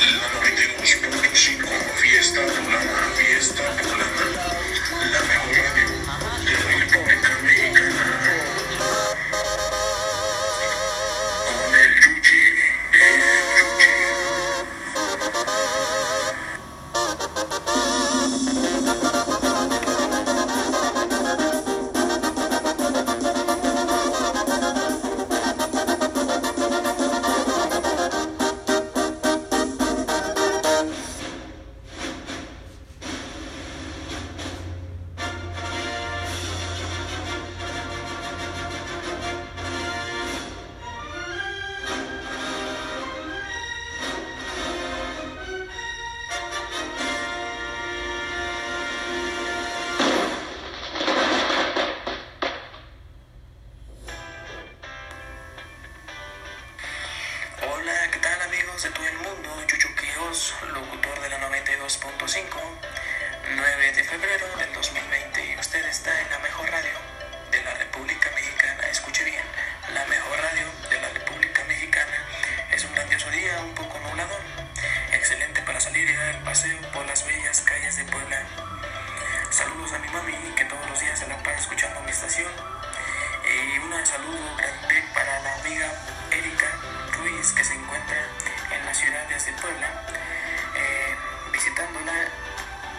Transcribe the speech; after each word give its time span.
La 0.00 0.06
92.5, 0.06 1.68
Fiesta 1.96 2.40
Poblana, 2.40 4.30
la 4.34 4.39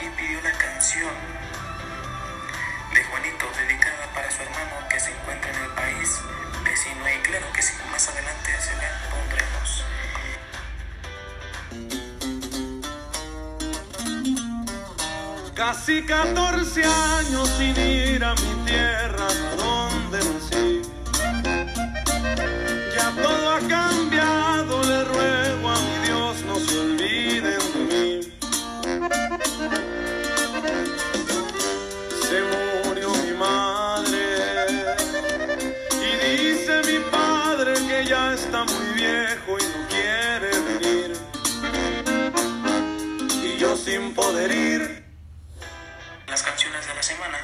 y 0.00 0.08
pidió 0.10 0.40
la 0.42 0.52
canción 0.52 1.14
de 2.94 3.04
Juanito 3.04 3.46
dedicada 3.56 4.06
para 4.14 4.30
su 4.30 4.42
hermano 4.42 4.88
que 4.88 5.00
se 5.00 5.10
encuentra 5.10 5.50
en 5.50 5.62
el 5.62 5.70
país 5.70 6.20
vecino 6.64 7.08
y 7.08 7.22
claro 7.22 7.46
que 7.52 7.62
sí, 7.62 7.74
más 7.90 8.08
adelante 8.08 8.50
se 8.60 8.74
la 8.76 8.90
pondremos. 9.10 9.84
Casi 15.54 16.02
14 16.04 16.84
años 16.84 17.48
sin 17.56 17.76
ir 17.76 18.24
a 18.24 18.34
mi 18.34 18.66
tierra, 18.66 19.26
donde 19.56 20.18
nací. 20.18 20.82
Ya 22.94 23.10
todo 23.22 23.50
ha 23.54 23.60
cambiado, 23.60 24.35
viejo 38.96 39.58
y 39.60 39.64
no 39.76 39.88
quiere 39.88 40.50
venir. 40.68 41.16
Y 43.44 43.58
yo 43.58 43.76
sin 43.76 44.14
poder 44.14 44.50
ir. 44.50 45.04
Las 46.26 46.42
canciones 46.42 46.86
de 46.88 46.94
la 46.94 47.02
semana 47.02 47.38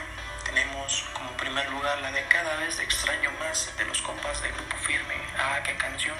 tenemos 0.44 1.04
como 1.12 1.30
primer 1.36 1.68
lugar 1.70 2.00
la 2.00 2.10
de 2.10 2.26
Cada 2.28 2.56
vez 2.56 2.78
extraño 2.80 3.30
más 3.38 3.70
de 3.76 3.84
los 3.84 4.00
compas 4.00 4.42
de 4.42 4.48
Grupo 4.48 4.76
Firme. 4.78 5.14
Ah, 5.38 5.60
qué 5.62 5.76
canción. 5.76 6.16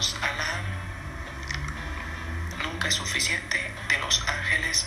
2 0.00 0.14
tenemos 0.14 0.16
a 0.22 0.32
la 0.32 0.62
Nunca 2.64 2.88
es 2.88 2.94
suficiente 2.94 3.70
de 3.90 3.98
Los 3.98 4.22
Ángeles 4.26 4.86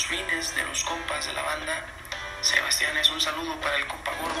Los 0.00 0.08
fines 0.08 0.56
de 0.56 0.64
los 0.64 0.82
compas 0.84 1.26
de 1.26 1.32
la 1.34 1.42
banda. 1.42 1.84
Sebastián 2.40 2.96
es 2.96 3.10
un 3.10 3.20
saludo 3.20 3.54
para 3.60 3.76
el 3.76 3.86
compa 3.86 4.12
gordo. 4.22 4.40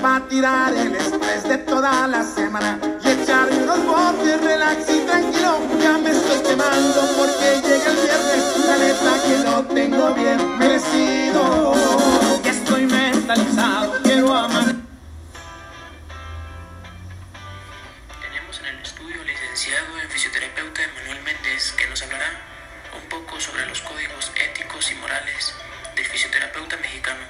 Pa' 0.00 0.26
tirar 0.26 0.72
el 0.72 0.96
estrés 0.96 1.42
de 1.42 1.58
toda 1.58 2.06
la 2.06 2.22
semana 2.22 2.80
y 3.04 3.08
echarme 3.10 3.56
unos 3.58 3.84
botes, 3.84 4.40
relax 4.40 4.88
y 4.88 5.00
tranquilo. 5.00 5.58
Ya 5.82 5.98
me 5.98 6.12
estoy 6.12 6.40
quemando 6.40 7.00
porque 7.18 7.60
llega 7.60 7.90
el 7.90 7.96
viernes. 7.96 8.56
La 8.66 8.76
neta 8.78 9.22
que 9.22 9.38
lo 9.44 9.62
tengo 9.74 10.14
bien 10.14 10.58
merecido. 10.58 11.74
Ya 12.42 12.50
estoy 12.50 12.86
mentalizado, 12.86 14.02
quiero 14.02 14.32
amar. 14.32 14.74
Tenemos 18.22 18.60
en 18.60 18.66
el 18.66 18.78
estudio 18.80 19.20
al 19.20 19.26
licenciado 19.26 19.98
en 20.02 20.08
fisioterapeuta 20.08 20.84
Emanuel 20.84 21.22
Méndez 21.22 21.72
que 21.72 21.86
nos 21.86 22.02
hablará 22.02 22.57
un 22.94 23.08
poco 23.08 23.40
sobre 23.40 23.66
los 23.66 23.80
códigos 23.80 24.32
éticos 24.36 24.90
y 24.90 24.94
morales 24.96 25.54
del 25.94 26.04
fisioterapeuta 26.06 26.76
mexicano. 26.76 27.20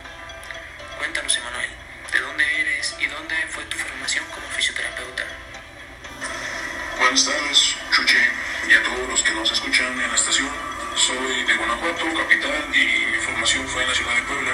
Cuéntanos, 0.98 1.36
Emanuel, 1.36 1.70
¿de 2.12 2.20
dónde 2.20 2.60
eres 2.60 2.96
y 2.98 3.06
dónde 3.06 3.34
fue 3.48 3.64
tu 3.64 3.78
formación 3.78 4.24
como 4.26 4.46
fisioterapeuta? 4.48 5.24
Buenas 6.98 7.24
tardes, 7.24 7.76
Chuche, 7.92 8.18
y 8.68 8.72
a 8.74 8.82
todos 8.82 9.08
los 9.08 9.22
que 9.22 9.32
nos 9.32 9.50
escuchan 9.50 9.92
en 9.92 10.08
la 10.08 10.14
estación. 10.14 10.50
Soy 10.96 11.44
de 11.44 11.54
Guanajuato, 11.54 12.04
capital, 12.14 12.74
y 12.74 13.06
mi 13.12 13.18
formación 13.18 13.66
fue 13.68 13.82
en 13.82 13.88
la 13.88 13.94
ciudad 13.94 14.14
de 14.14 14.22
Puebla, 14.22 14.52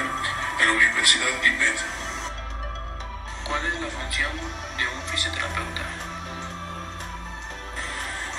en 0.61 0.67
la 0.67 0.73
Universidad 0.73 1.43
IPED. 1.43 1.77
¿Cuál 3.45 3.67
es 3.67 3.81
la 3.81 3.89
función 3.89 4.37
de 4.77 4.87
un 4.87 5.03
fisioterapeuta? 5.11 6.14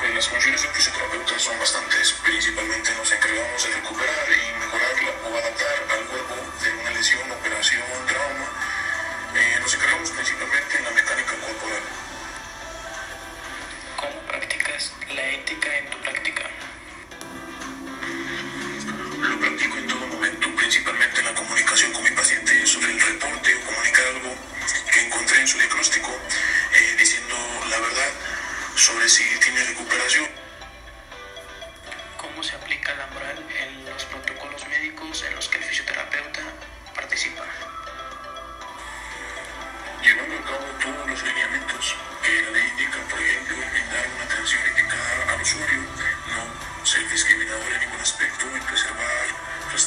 Las 0.03 0.27
funciones 0.29 0.61
de 0.61 0.67
fisioterapeuta 0.69 1.39
son 1.39 1.57
bastantes. 1.59 2.13
Principalmente 2.23 2.91
nos 2.95 3.11
encargamos 3.11 3.63
de 3.63 3.69
recuperar 3.75 4.27
y 4.31 4.59
mejorar 4.59 5.03
la- 5.03 5.27
o 5.29 5.37
adaptar 5.37 5.85
al 5.91 6.05
cuerpo 6.05 6.35
de 6.61 6.71
una 6.73 6.89
lesión, 6.91 7.31
operación, 7.31 7.83
trauma. 8.07 8.64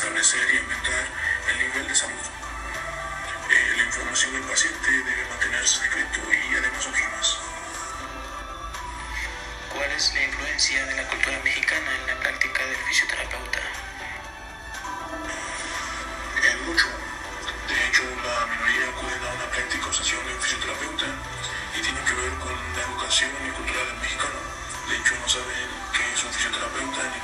Restablecer 0.09 0.55
y 0.55 0.59
aumentar 0.59 1.05
el 1.51 1.59
nivel 1.59 1.89
de 1.89 1.95
salud. 1.95 2.27
Eh, 3.51 3.75
la 3.77 3.85
información 3.85 4.33
del 4.33 4.43
paciente 4.43 4.91
debe 4.91 5.25
mantenerse 5.29 5.81
secreto 5.81 6.21
y 6.33 6.57
además 6.57 6.87
opciones. 6.87 7.37
¿Cuál 9.73 9.91
es 9.93 10.15
la 10.15 10.23
influencia 10.23 10.87
de 10.87 10.97
la 10.97 11.09
cultura 11.09 11.41
mexicana 11.45 11.91
en 11.95 12.07
la 12.07 12.21
práctica 12.21 12.65
del 12.65 12.77
fisioterapeuta? 12.89 13.61
En 16.43 16.67
mucho. 16.67 16.87
De 17.69 17.87
hecho, 17.87 18.03
la 18.25 18.47
minoría 18.47 18.89
acuden 18.89 19.23
a 19.25 19.33
una 19.35 19.51
práctica 19.51 19.87
o 19.89 19.93
sesión 19.93 20.25
de 20.27 20.35
un 20.35 20.41
fisioterapeuta 20.41 21.07
y 21.77 21.83
tiene 21.83 22.01
que 22.01 22.15
ver 22.15 22.33
con 22.39 22.57
la 22.77 22.83
educación 22.83 23.31
y 23.47 23.51
cultura 23.51 23.85
del 23.85 23.97
mexicano. 23.97 24.41
De 24.89 24.97
hecho, 24.97 25.15
no 25.21 25.29
saben 25.29 25.69
qué 25.93 26.13
es 26.15 26.25
un 26.25 26.33
fisioterapeuta 26.33 27.03
ni 27.13 27.21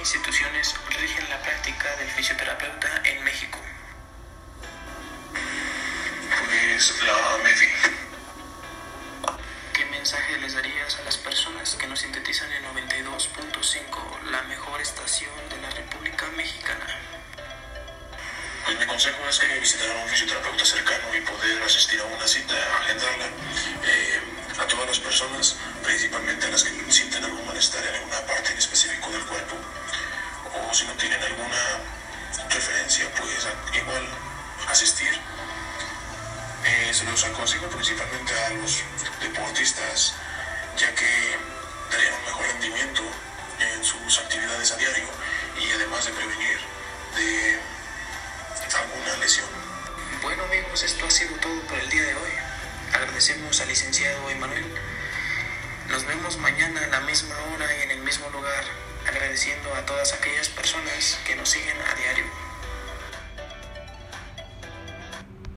instituciones 0.00 0.74
rigen 0.98 1.28
la 1.28 1.42
práctica 1.42 1.94
del 1.96 2.08
fisioterapeuta 2.08 3.02
en 3.04 3.22
México? 3.22 3.58
Pues 6.46 6.94
la 7.04 7.38
MEFI. 7.44 7.68
¿Qué 9.74 9.84
mensaje 9.84 10.38
les 10.38 10.54
darías 10.54 10.98
a 10.98 11.02
las 11.02 11.18
personas 11.18 11.74
que 11.74 11.86
nos 11.86 12.00
sintetizan 12.00 12.50
en 12.50 12.64
92.5, 12.64 14.30
la 14.30 14.42
mejor 14.44 14.80
estación 14.80 15.30
de 15.50 15.60
la 15.60 15.68
República 15.68 16.26
Mexicana? 16.34 16.86
Pues 18.64 18.78
mi 18.78 18.86
consejo 18.86 19.18
es 19.28 19.38
que 19.38 19.58
visitar 19.60 19.90
a 19.90 20.02
un 20.02 20.08
fisioterapeuta 20.08 20.64
cercano 20.64 21.14
y 21.14 21.20
poder 21.20 21.62
asistir 21.62 22.00
a 22.00 22.04
una 22.04 22.26
cita, 22.26 22.54
agendarla. 22.80 23.26
Eh, 23.84 24.20
a 24.60 24.66
todas 24.66 24.86
las 24.86 24.98
personas, 24.98 25.56
principalmente 25.82 26.46
a 26.46 26.50
las 26.50 26.64
que 26.64 26.92
sienten 26.92 27.24
algún 27.24 27.46
malestar 27.46 27.82
en 27.86 27.94
alguna 27.94 28.20
parte 28.26 28.52
en 28.52 28.58
específico 28.58 29.10
del 29.10 29.22
cuerpo, 29.22 29.56
o 30.54 30.74
si 30.74 30.84
no 30.86 30.92
tienen 30.94 31.22
alguna 31.22 31.80
referencia, 32.48 33.10
pues 33.16 33.46
igual 33.74 34.06
asistir. 34.68 35.18
Eh, 36.64 36.92
se 36.92 37.04
los 37.04 37.24
aconsejo 37.24 37.66
principalmente 37.68 38.32
a 38.44 38.50
los 38.50 38.82
deportistas, 39.20 40.14
ya 40.76 40.94
que 40.94 41.38
darían 41.90 42.14
un 42.14 42.24
mejor 42.24 42.46
rendimiento 42.46 43.02
en 43.58 43.84
sus 43.84 44.18
actividades 44.18 44.72
a 44.72 44.76
diario 44.76 45.08
y 45.58 45.70
además 45.72 46.04
de 46.04 46.12
prevenir 46.12 46.58
de 47.16 47.60
alguna 48.78 49.16
lesión. 49.16 49.48
Bueno 50.22 50.44
amigos, 50.44 50.82
esto 50.82 51.06
ha 51.06 51.10
sido 51.10 51.34
todo 51.36 51.60
por 51.62 51.78
el 51.78 51.88
día 51.88 52.02
de 52.02 52.14
hoy. 52.14 52.30
Agradecemos 52.92 53.60
al 53.60 53.68
licenciado 53.68 54.30
Emanuel. 54.30 54.64
Nos 55.88 56.06
vemos 56.06 56.36
mañana 56.38 56.84
a 56.84 56.86
la 56.86 57.00
misma 57.00 57.34
hora 57.52 57.66
y 57.76 57.82
en 57.82 57.90
el 57.90 58.00
mismo 58.00 58.28
lugar, 58.30 58.64
agradeciendo 59.06 59.74
a 59.74 59.84
todas 59.86 60.12
aquellas 60.12 60.48
personas 60.48 61.18
que 61.24 61.34
nos 61.36 61.48
siguen 61.48 61.76
a 61.80 61.94
diario. 61.94 62.49